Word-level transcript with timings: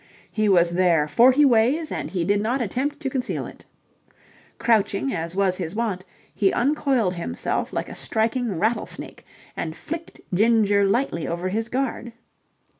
He 0.31 0.49
was 0.49 0.71
there 0.71 1.07
forty 1.07 1.45
ways 1.45 1.91
and 1.91 2.09
he 2.09 2.25
did 2.25 2.41
not 2.41 2.59
attempt 2.59 2.99
to 3.01 3.07
conceal 3.11 3.45
it. 3.45 3.65
Crouching 4.57 5.13
as 5.13 5.35
was 5.35 5.57
his 5.57 5.75
wont, 5.75 6.03
he 6.33 6.51
uncoiled 6.51 7.13
himself 7.13 7.71
like 7.71 7.87
a 7.87 7.93
striking 7.93 8.57
rattlesnake 8.57 9.23
and 9.55 9.75
flicked 9.75 10.19
Ginger 10.33 10.85
lightly 10.85 11.27
over 11.27 11.49
his 11.49 11.69
guard. 11.69 12.13